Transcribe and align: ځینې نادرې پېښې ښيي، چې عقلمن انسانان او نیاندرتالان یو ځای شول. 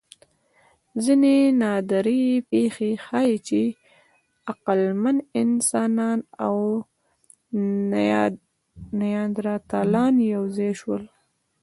ځینې 1.03 1.35
نادرې 1.61 2.23
پېښې 2.49 2.91
ښيي، 3.05 3.35
چې 3.47 3.61
عقلمن 4.51 5.17
انسانان 5.41 6.19
او 6.45 6.55
نیاندرتالان 9.01 10.13
یو 10.33 10.43
ځای 10.57 10.71
شول. 10.81 11.03